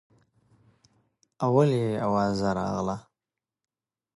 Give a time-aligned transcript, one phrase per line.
[1.45, 2.95] اول یې اوازه راغله.